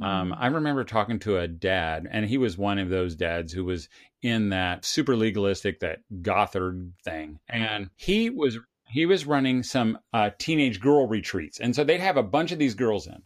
[0.00, 0.36] Um, Mm.
[0.38, 3.88] I remember talking to a dad, and he was one of those dads who was
[4.22, 10.30] in that super legalistic, that Gothard thing, and he was he was running some uh,
[10.38, 13.22] teenage girl retreats, and so they'd have a bunch of these girls in,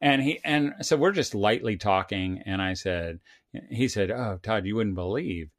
[0.00, 3.20] and he and so we're just lightly talking, and I said,
[3.70, 5.50] he said, "Oh, Todd, you wouldn't believe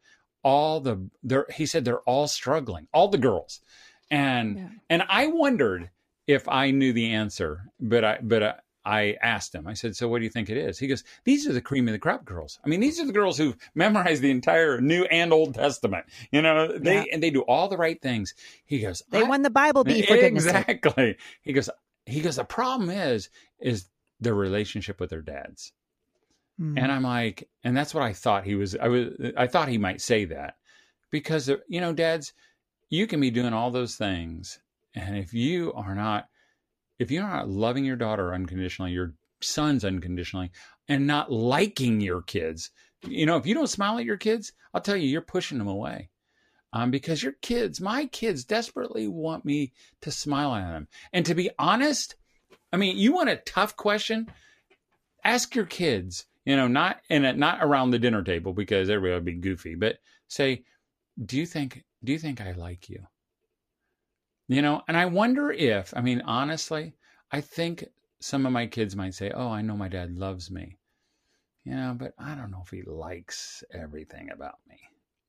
[0.44, 3.62] all the they're." He said they're all struggling, all the girls,
[4.12, 4.70] and Yeah.
[4.89, 5.89] and I wondered
[6.28, 9.67] if I knew the answer, but I but I, I asked him.
[9.67, 11.88] I said, "So what do you think it is?" He goes, "These are the cream
[11.88, 12.60] of the crop girls.
[12.65, 16.06] I mean, these are the girls who've memorized the entire New and Old Testament.
[16.32, 17.06] You know, they Yeah.
[17.13, 18.34] and they do all the right things."
[18.65, 20.24] He goes, They won the Bible bee for sake.
[20.24, 21.70] exactly." He goes,
[22.06, 22.38] "He goes.
[22.38, 23.86] The problem is, is
[24.22, 25.74] their relationship with their dads."
[26.60, 26.82] Mm.
[26.82, 28.76] And I'm like, and that's what I thought he was.
[28.76, 30.56] I was, I thought he might say that
[31.12, 32.34] because you know, dads,
[32.89, 34.60] you can be doing all those things,
[34.95, 36.28] and if you are not,
[37.00, 40.52] if you're not loving your daughter unconditionally, your sons unconditionally,
[40.88, 42.71] and not liking your kids,
[43.06, 45.67] you know, if you don't smile at your kids, I'll tell you, you're pushing them
[45.67, 46.10] away.
[46.73, 49.71] Um, because your kids, my kids, desperately want me
[50.02, 50.88] to smile at them.
[51.13, 52.15] And to be honest,
[52.73, 54.30] I mean, you want a tough question?
[55.23, 59.13] Ask your kids, you know, not in a, not around the dinner table because everybody
[59.13, 59.97] would be goofy, but
[60.28, 60.63] say,
[61.23, 63.07] do you think do you think I like you?
[64.47, 66.93] You know, and I wonder if, I mean, honestly,
[67.31, 67.86] I think
[68.21, 70.77] some of my kids might say, "Oh, I know my dad loves me."
[71.65, 74.77] You know, but I don't know if he likes everything about me.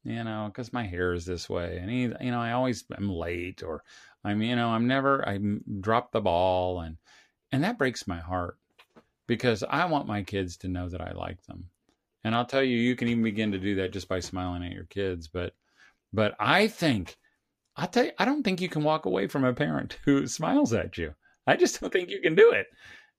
[0.04, 3.10] You know, because my hair is this way, and he, you know, I always am
[3.10, 3.82] late, or
[4.24, 5.38] I'm, you know, I'm never, I
[5.80, 6.96] drop the ball, and
[7.52, 8.58] and that breaks my heart
[9.26, 11.70] because I want my kids to know that I like them.
[12.24, 14.72] And I'll tell you, you can even begin to do that just by smiling at
[14.72, 15.28] your kids.
[15.28, 15.54] But,
[16.12, 17.16] but I think,
[17.76, 20.72] I tell you, I don't think you can walk away from a parent who smiles
[20.72, 21.14] at you.
[21.46, 22.66] I just don't think you can do it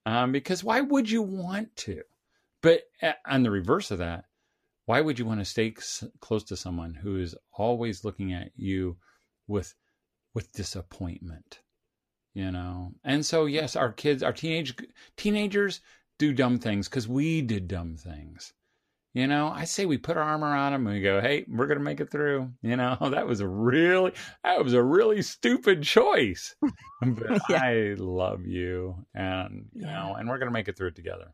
[0.05, 2.01] um, because why would you want to?
[2.61, 4.25] But uh, on the reverse of that,
[4.85, 5.73] why would you want to stay
[6.19, 8.97] close to someone who is always looking at you
[9.47, 9.75] with
[10.33, 11.59] with disappointment?
[12.33, 14.75] You know, and so yes, our kids, our teenage
[15.15, 15.81] teenagers
[16.17, 18.53] do dumb things because we did dumb things.
[19.13, 21.65] You know, I say we put our arm on them and we go, "Hey, we're
[21.67, 25.81] gonna make it through." You know, that was a really that was a really stupid
[25.83, 26.55] choice,
[27.01, 27.61] but Yeah.
[27.61, 29.91] I love you, and you Yeah.
[29.91, 31.33] know, and we're gonna make it through it together.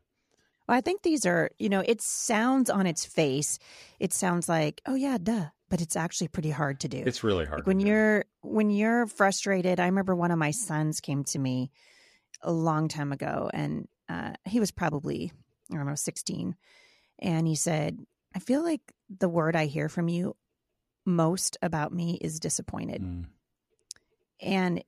[0.68, 3.58] Well, I think these are, you know, it sounds on its face,
[4.00, 7.02] it sounds like, oh yeah, duh, but it's actually pretty hard to do.
[7.04, 7.60] It's really hard.
[7.60, 7.90] Like when to do.
[7.90, 11.70] you're when you're frustrated, I remember one of my sons came to me
[12.42, 15.32] a long time ago, and uh, he was probably
[15.72, 16.56] I don't know sixteen,
[17.18, 20.36] and he said, "I feel like the word I hear from you
[21.04, 23.26] most about me is disappointed," Mm.
[24.40, 24.82] and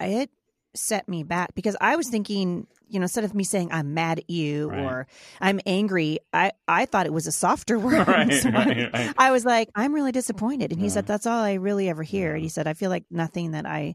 [0.00, 0.30] it
[0.74, 4.20] set me back because I was thinking, you know, instead of me saying I'm mad
[4.20, 4.80] at you Right.
[4.80, 5.06] or
[5.40, 7.98] I'm angry, I I thought it was a softer word.
[8.08, 9.14] right, So I- right, right.
[9.18, 10.72] I was like, I'm really disappointed.
[10.72, 10.92] And he Yeah.
[10.94, 12.32] said, That's all I really ever hear.
[12.32, 12.44] And Yeah.
[12.44, 13.94] he said, I feel like nothing that I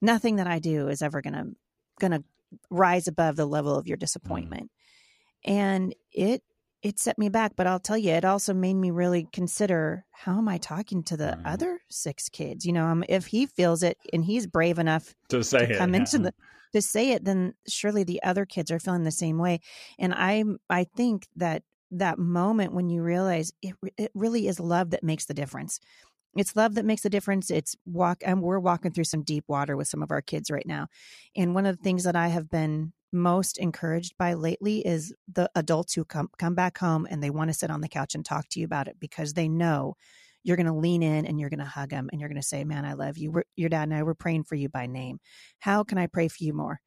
[0.00, 1.46] nothing that I do is ever gonna
[2.00, 2.24] gonna
[2.70, 4.70] rise above the level of your disappointment.
[5.44, 6.42] And it
[6.84, 10.36] it set me back, but I'll tell you, it also made me really consider how
[10.38, 11.46] am I talking to the Right.
[11.46, 12.66] other six kids?
[12.66, 15.78] You know, um, if he feels it and he's brave enough to say to it,
[15.78, 16.00] come yeah.
[16.00, 16.34] into the
[16.74, 19.60] to say it then surely the other kids are feeling the same way
[19.96, 24.90] and i i think that that moment when you realize it it really is love
[24.90, 25.78] that makes the difference
[26.36, 29.76] it's love that makes the difference it's walk and we're walking through some deep water
[29.76, 30.88] with some of our kids right now
[31.36, 35.50] and one of the things that i have been most encouraged by lately is the
[35.54, 38.24] adults who come come back home and they want to sit on the couch and
[38.24, 39.94] talk to you about it because they know
[40.42, 42.46] you're going to lean in and you're going to hug them and you're going to
[42.46, 43.30] say, "Man, I love you.
[43.30, 45.18] We're, your dad and I were praying for you by name.
[45.60, 46.80] How can I pray for you more?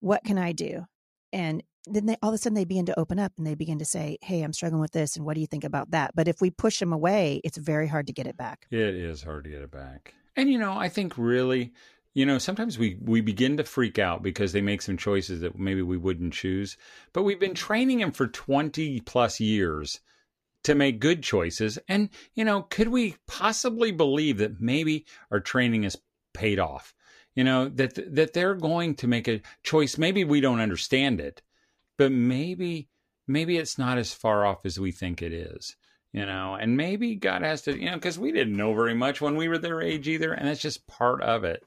[0.00, 0.86] What can I do?"
[1.32, 3.78] And then they all of a sudden they begin to open up and they begin
[3.80, 6.28] to say, "Hey, I'm struggling with this, and what do you think about that?" But
[6.28, 8.66] if we push them away, it's very hard to get it back.
[8.70, 10.14] It is hard to get it back.
[10.36, 11.72] And you know, I think really
[12.14, 15.58] you know, sometimes we we begin to freak out because they make some choices that
[15.58, 16.76] maybe we wouldn't choose.
[17.12, 20.00] But we've been training them for 20 plus years
[20.64, 21.78] to make good choices.
[21.88, 25.96] And, you know, could we possibly believe that maybe our training has
[26.34, 26.94] paid off?
[27.34, 29.96] You know, that that they're going to make a choice.
[29.96, 31.40] Maybe we don't understand it,
[31.96, 32.88] but maybe
[33.26, 35.76] maybe it's not as far off as we think it is
[36.12, 39.20] you know and maybe god has to you know because we didn't know very much
[39.20, 41.64] when we were their age either and that's just part of it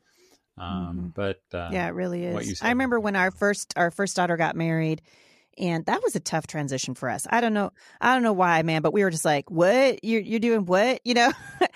[0.57, 1.07] um, mm-hmm.
[1.09, 2.61] But uh, yeah, it really is.
[2.61, 5.01] I remember when our first our first daughter got married,
[5.57, 7.27] and that was a tough transition for us.
[7.29, 10.21] I don't know, I don't know why, man, but we were just like, "What you're
[10.21, 10.65] you're doing?
[10.65, 11.31] What you know?"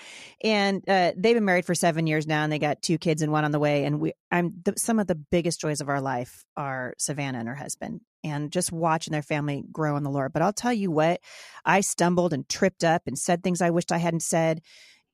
[0.42, 3.32] and uh, they've been married for seven years now, and they got two kids and
[3.32, 3.84] one on the way.
[3.84, 7.48] And we, I'm the, some of the biggest joys of our life are Savannah and
[7.48, 10.32] her husband, and just watching their family grow in the Lord.
[10.32, 11.20] But I'll tell you what,
[11.66, 14.62] I stumbled and tripped up and said things I wished I hadn't said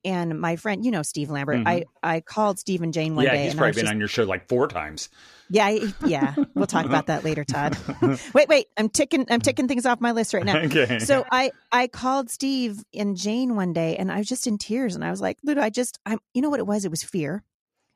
[0.07, 1.67] and my friend, you know, Steve Lambert, mm-hmm.
[1.67, 3.31] I, I called Steve and Jane one day.
[3.31, 3.43] yeah, day.
[3.43, 5.09] he's probably been just, on your show like four times.
[5.49, 6.33] Yeah, yeah.
[6.55, 7.77] We'll talk about that later, Todd.
[8.33, 8.67] wait, wait.
[8.77, 9.25] I'm ticking.
[9.29, 10.59] I'm ticking things off my list right now.
[10.59, 10.99] Okay.
[10.99, 14.95] So I, I called Steve and Jane one day, and I was just in tears,
[14.95, 16.19] and I was like, "Ludo, I just, I'm.
[16.33, 16.85] You know what it was?
[16.85, 17.43] It was fear.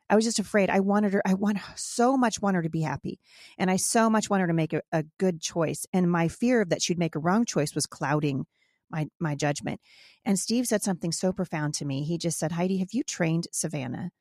[0.09, 0.69] I was just afraid.
[0.69, 1.21] I wanted her.
[1.25, 3.19] I want so much want her to be happy,
[3.57, 5.85] and I so much want her to make a, a good choice.
[5.93, 8.45] And my fear of that she'd make a wrong choice was clouding
[8.91, 9.79] my my judgment.
[10.25, 12.03] And Steve said something so profound to me.
[12.03, 14.11] He just said, "Heidi, have you trained Savannah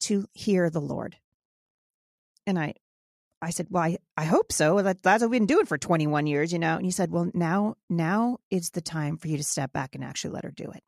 [0.00, 1.16] to hear the Lord?"
[2.46, 2.74] And I
[3.42, 4.80] I said, "Well, I, I hope so.
[4.80, 7.30] That, that's what we've been doing for 21 years, you know." And he said, "Well,
[7.34, 10.70] now now is the time for you to step back and actually let her do
[10.70, 10.82] it."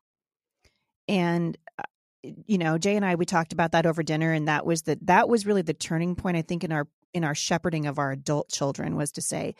[1.07, 1.83] And uh,
[2.23, 4.97] you know, Jay and I we talked about that over dinner, and that was the
[5.03, 8.11] that was really the turning point I think in our in our shepherding of our
[8.11, 9.55] adult children was to say,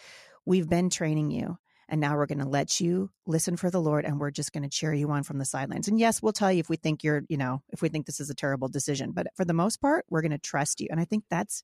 [0.46, 1.58] "We've been training you."
[1.88, 4.64] And now we're going to let you listen for the Lord and we're just going
[4.64, 5.88] to cheer you on from the sidelines.
[5.88, 8.20] And yes, we'll tell you if we think you're, you know, if we think this
[8.20, 10.88] is a terrible decision, but for the most part, we're going to trust you.
[10.90, 11.64] And I think that's,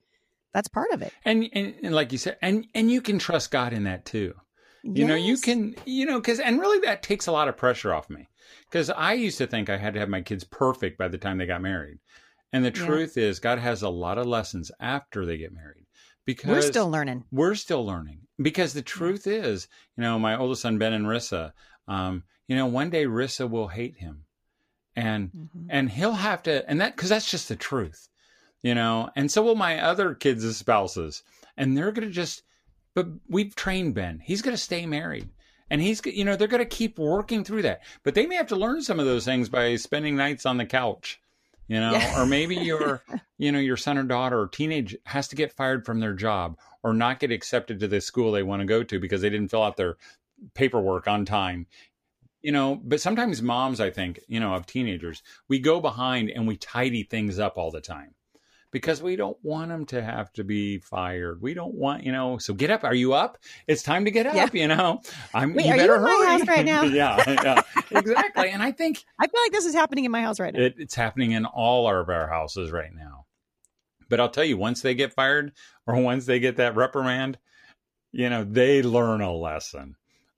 [0.53, 1.13] that's part of it.
[1.25, 4.33] And, and, and like you said, and, and you can trust God in that too.
[4.83, 5.07] You yes.
[5.07, 8.09] know, you can, you know, because, and really that takes a lot of pressure off
[8.09, 8.27] me.
[8.69, 11.37] Because I used to think I had to have my kids perfect by the time
[11.37, 11.99] they got married.
[12.53, 12.85] And the yeah.
[12.85, 15.85] truth is, God has a lot of lessons after they get married
[16.25, 17.23] because we're still learning.
[17.31, 21.53] We're still learning because the truth is, you know, my oldest son Ben and Rissa,
[21.87, 24.25] um, you know, one day Rissa will hate him,
[24.95, 25.67] and mm-hmm.
[25.69, 28.09] and he'll have to, and that because that's just the truth,
[28.61, 31.23] you know, and so will my other kids' spouses,
[31.57, 32.43] and they're gonna just,
[32.93, 34.19] but we've trained Ben.
[34.19, 35.29] He's gonna stay married.
[35.69, 38.47] And he's, you know, they're going to keep working through that, but they may have
[38.47, 41.20] to learn some of those things by spending nights on the couch
[41.71, 42.21] you know yeah.
[42.21, 43.01] or maybe your
[43.37, 46.57] you know your son or daughter or teenage has to get fired from their job
[46.83, 49.49] or not get accepted to the school they want to go to because they didn't
[49.49, 49.95] fill out their
[50.53, 51.65] paperwork on time
[52.41, 56.45] you know but sometimes moms i think you know of teenagers we go behind and
[56.45, 58.13] we tidy things up all the time
[58.71, 61.41] because we don't want them to have to be fired.
[61.41, 62.83] We don't want, you know, so get up.
[62.83, 63.37] Are you up?
[63.67, 64.47] It's time to get up, yeah.
[64.53, 65.01] you know.
[65.33, 66.25] I'm Wait, you are better you in hurry.
[66.25, 66.83] my house right now?
[66.83, 67.61] yeah, yeah.
[67.91, 68.49] Exactly.
[68.49, 70.61] And I think I feel like this is happening in my house right now.
[70.61, 73.25] It, it's happening in all of our houses right now.
[74.09, 75.51] But I'll tell you, once they get fired
[75.85, 77.37] or once they get that reprimand,
[78.11, 79.95] you know, they learn a lesson.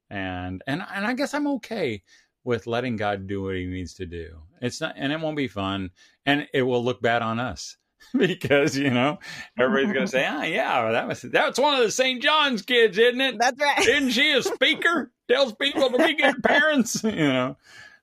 [0.10, 2.04] And and and I guess I'm okay
[2.44, 4.42] with letting God do what he needs to do.
[4.62, 5.92] It's not and it won't be fun
[6.26, 7.78] and it will look bad on us
[8.18, 9.20] because you know
[9.58, 12.22] everybody's going to say, "Ah, yeah, that was that's one of the St.
[12.22, 13.38] John's kids, isn't it?
[13.40, 13.80] That's right.
[13.88, 15.12] Isn't she a speaker?
[15.28, 17.58] Tells people to be good parents, you know."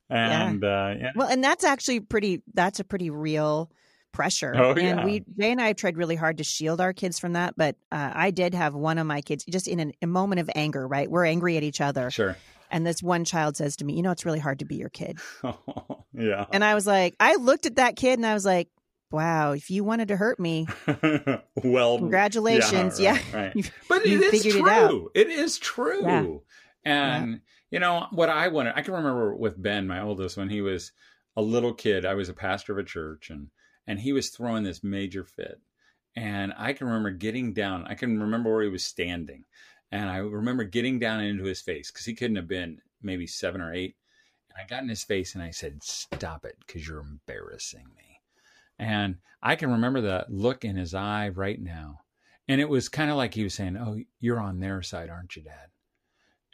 [0.09, 0.69] And yeah.
[0.69, 1.11] Uh, yeah.
[1.15, 2.43] Well, and that's actually pretty.
[2.53, 3.71] That's a pretty real
[4.13, 4.53] pressure.
[4.57, 5.05] Oh, and yeah.
[5.05, 8.11] we Jay and I tried really hard to shield our kids from that, but uh,
[8.13, 10.87] I did have one of my kids just in an, a moment of anger.
[10.87, 12.11] Right, we're angry at each other.
[12.11, 12.37] Sure.
[12.73, 14.89] And this one child says to me, "You know, it's really hard to be your
[14.89, 15.19] kid."
[16.13, 16.47] yeah.
[16.53, 18.69] And I was like, I looked at that kid and I was like,
[19.11, 20.67] wow, if you wanted to hurt me,
[21.65, 23.01] well, congratulations.
[23.01, 23.13] Yeah.
[23.13, 23.41] Right, yeah.
[23.55, 23.73] Right.
[23.89, 25.11] But it is true.
[25.15, 26.03] It, it is true.
[26.03, 26.27] Yeah.
[26.85, 27.39] And, yeah.
[27.71, 30.93] you know, what I wanted, I can remember with Ben, my oldest, when he was
[31.37, 33.49] a little kid, I was a pastor of a church and,
[33.87, 35.61] and he was throwing this major fit.
[36.17, 39.45] And I can remember getting down, I can remember where he was standing.
[39.93, 43.61] And I remember getting down into his face because he couldn't have been maybe seven
[43.61, 43.97] or eight.
[44.49, 48.10] And I got in his face and I said, Stop it because you're embarrassing me.
[48.81, 52.01] And I can remember the look in his eye right now.
[52.49, 55.37] And it was kind of like he was saying, Oh, you're on their side, aren't
[55.37, 55.69] you, Dad?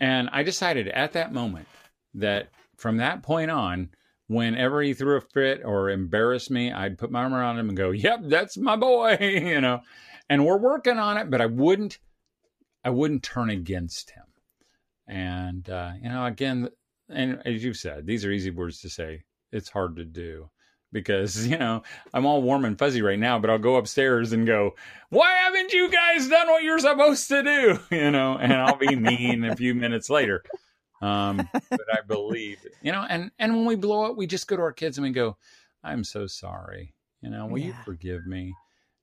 [0.01, 1.69] And I decided at that moment
[2.15, 3.91] that from that point on,
[4.27, 7.79] whenever he threw a fit or embarrassed me, I'd put my arm around him and
[7.79, 9.81] go, Yep, that's my boy, you know.
[10.29, 11.99] And we're working on it, but I wouldn't
[12.85, 14.25] I wouldn't turn against him.
[15.07, 16.71] And uh, you know, again,
[17.09, 19.23] and as you've said, these are easy words to say.
[19.53, 20.51] It's hard to do.
[20.93, 21.83] Because you know
[22.13, 24.75] I'm all warm and fuzzy right now, but I'll go upstairs and go,
[25.11, 28.95] "Why haven't you guys done what you're supposed to do?" You know, and I'll be
[28.95, 30.43] mean a few minutes later.
[31.03, 34.57] Um, but I believe, you know, and and when we blow up, we just go
[34.57, 35.37] to our kids and we go,
[35.83, 37.67] "I'm so sorry." You know, will yeah.
[37.67, 38.55] you forgive me?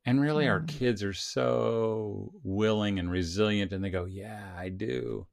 [0.05, 0.49] And really, mm.
[0.49, 5.27] our kids are so willing and resilient, and they go, "Yeah, I do,"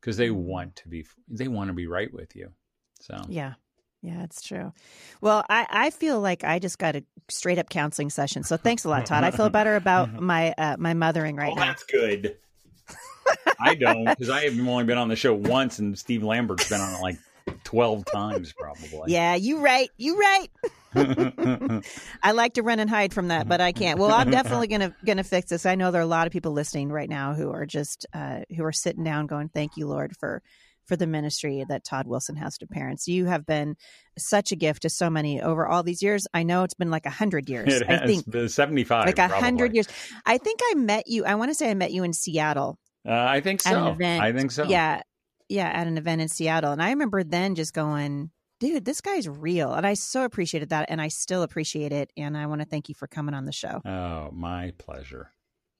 [0.00, 0.46] because they mm-hmm.
[0.46, 2.50] want to be they want to be right with you.
[3.00, 3.54] So yeah,
[4.02, 4.72] yeah, it's true.
[5.20, 8.42] Well, I, I feel like I just got a straight up counseling session.
[8.42, 9.22] So thanks a lot, Todd.
[9.22, 11.66] I feel better about my uh, my mothering right oh, now.
[11.66, 12.36] That's good.
[13.60, 16.80] I don't because I have only been on the show once, and Steve Lambert's been
[16.80, 17.16] on it like
[17.62, 19.12] twelve times, probably.
[19.12, 19.88] Yeah, you right.
[19.96, 20.48] You right.
[22.22, 24.00] I like to run and hide from that, but I can't.
[24.00, 25.64] Well, I'm definitely gonna gonna fix this.
[25.64, 28.40] I know there are a lot of people listening right now who are just uh,
[28.54, 30.42] who are sitting down, going, "Thank you, Lord, for
[30.92, 33.08] for the ministry that Todd Wilson has to parents.
[33.08, 33.76] You have been
[34.18, 36.26] such a gift to so many over all these years.
[36.34, 37.72] I know it's been like a hundred years.
[37.72, 39.88] It I think seventy five, like a hundred years.
[40.26, 41.24] I think I met you.
[41.24, 42.78] I want to say I met you in Seattle.
[43.08, 43.96] Uh, I think so.
[43.98, 44.64] I think so.
[44.64, 45.00] Yeah,
[45.48, 48.30] yeah, at an event in Seattle, and I remember then just going,
[48.60, 49.72] dude, this guy's real.
[49.72, 50.86] And I so appreciated that.
[50.90, 52.12] And I still appreciate it.
[52.18, 53.80] And I want to thank you for coming on the show.
[53.84, 55.32] Oh, my pleasure.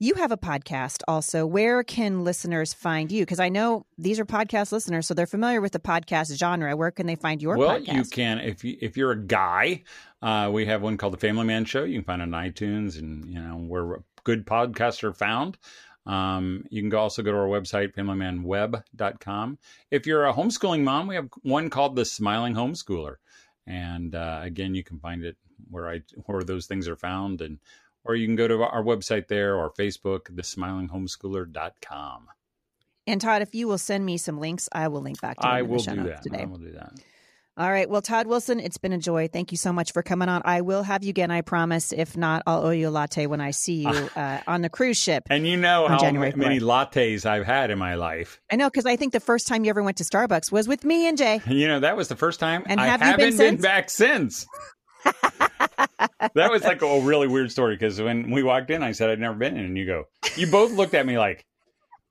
[0.02, 1.46] You have a podcast also.
[1.46, 3.22] Where can listeners find you?
[3.22, 6.76] Because I know these are podcast listeners, so they're familiar with the podcast genre.
[6.76, 7.58] Where can they find your podcast?
[7.58, 7.94] well, podcast?
[7.94, 9.84] you can if you if you're a guy,
[10.20, 11.84] uh, we have one called the Family Man Show.
[11.84, 15.56] You can find it on iTunes and you know where good podcasts are found.
[16.04, 19.58] Um, you can also go to our website, familymanweb.com.
[19.92, 23.18] If you're a homeschooling mom, we have one called The Smiling Homeschooler.
[23.68, 25.36] And uh, again, you can find it
[25.70, 27.40] where I where those things are found.
[27.40, 27.60] And
[28.04, 32.28] or you can go to our website there or Facebook, thesmilinghomeschooler.com.
[33.06, 35.62] And Todd, if you will send me some links, I will link back to I
[35.62, 36.22] will do that.
[36.22, 36.42] Today.
[36.42, 36.92] I will do that.
[37.54, 37.88] All right.
[37.88, 39.28] Well, Todd Wilson, it's been a joy.
[39.28, 40.40] Thank you so much for coming on.
[40.46, 41.92] I will have you again, I promise.
[41.92, 44.96] If not, I'll owe you a latte when I see you uh, on the cruise
[44.96, 45.24] ship.
[45.28, 46.92] And you know how January many 4th.
[46.92, 48.40] lattes I've had in my life.
[48.50, 50.82] I know, because I think the first time you ever went to Starbucks was with
[50.84, 51.40] me and Jay.
[51.62, 52.62] You know, that was the first time.
[52.66, 54.46] And I have haven't been, been back since.
[56.34, 59.20] that was like a really weird story because when we walked in, I said I'd
[59.20, 60.04] never been in, and you go,
[60.36, 61.46] you both looked at me like,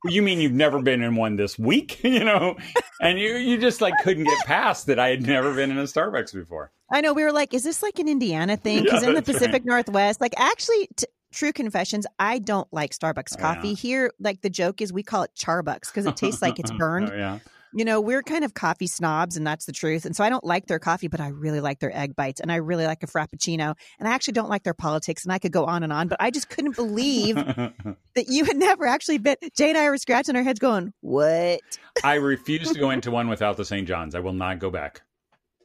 [0.06, 2.02] you mean you've never been in one this week?
[2.12, 2.58] You know?
[3.00, 5.84] And you you just like couldn't get past that i had never been in a
[5.84, 6.72] starbucks before.
[6.92, 8.84] I know we were like is this like an indiana thing?
[8.84, 9.66] Because yeah, in the pacific right.
[9.66, 13.76] northwest like actually t- true confessions i don't like starbucks coffee yeah.
[13.76, 14.12] here.
[14.20, 17.10] Like the joke is we call it charbucks because it tastes like it's oh, burned.
[17.12, 17.40] oh, yeah
[17.74, 20.06] you know, we're kind of coffee snobs, and that's the truth.
[20.06, 22.52] And so I don't like their coffee, but I really like their egg bites, and
[22.52, 23.76] I really like a frappuccino.
[24.00, 26.18] And I actually don't like their politics, and I could go on and on, but
[26.20, 27.36] I just couldn't believe
[28.16, 29.38] that you had never actually been.
[29.56, 31.62] Jay and I were scratching our heads, going, "What?"
[32.04, 33.88] I refuse to go into one without the St.
[33.88, 34.16] John's.
[34.16, 35.02] I will not go back.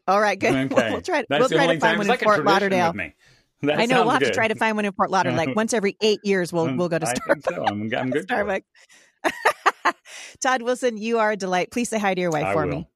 [0.09, 0.55] All right, good.
[0.73, 0.91] Okay.
[0.91, 1.25] We'll, try.
[1.29, 2.93] That's we'll try to find one in Fort Lauderdale.
[3.63, 4.29] That I know we'll have good.
[4.29, 5.37] to try to find one in Fort Lauderdale.
[5.37, 6.79] Like once every eight years, we'll mm.
[6.79, 7.55] we'll go to Starbucks.
[7.55, 7.65] So.
[7.65, 8.63] I'm, I'm good Starbucks.
[10.41, 11.70] Todd Wilson, you are a delight.
[11.70, 12.78] Please say hi to your wife I for will.
[12.78, 12.89] me.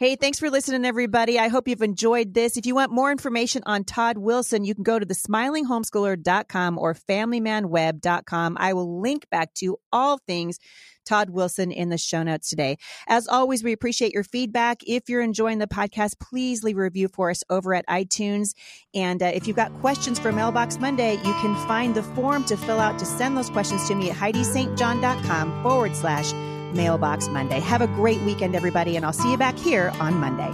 [0.00, 1.38] Hey, thanks for listening, everybody.
[1.38, 2.56] I hope you've enjoyed this.
[2.56, 6.94] If you want more information on Todd Wilson, you can go to the thesmilinghomeschooler.com or
[6.94, 8.56] familymanweb.com.
[8.58, 10.58] I will link back to all things
[11.04, 12.78] Todd Wilson in the show notes today.
[13.08, 14.78] As always, we appreciate your feedback.
[14.86, 18.54] If you're enjoying the podcast, please leave a review for us over at iTunes.
[18.94, 22.56] And uh, if you've got questions for Mailbox Monday, you can find the form to
[22.56, 26.32] fill out to send those questions to me at HeidiSt.John.com forward slash
[26.74, 27.60] Mailbox Monday.
[27.60, 30.50] Have a great weekend, everybody, and I'll see you back here on Monday.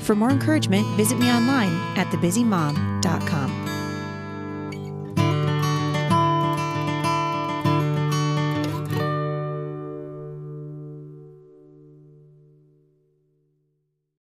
[0.00, 3.67] For more encouragement, visit me online at thebusymom.com.